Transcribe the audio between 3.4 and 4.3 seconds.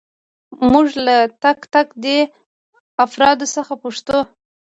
څخه پوښتو.